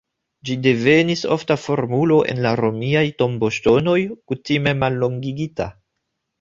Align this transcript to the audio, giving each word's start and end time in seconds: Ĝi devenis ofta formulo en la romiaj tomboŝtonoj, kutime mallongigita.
Ĝi 0.49 0.53
devenis 0.67 1.21
ofta 1.35 1.57
formulo 1.65 2.17
en 2.33 2.41
la 2.47 2.55
romiaj 2.61 3.05
tomboŝtonoj, 3.21 3.97
kutime 4.33 4.77
mallongigita. 4.85 5.73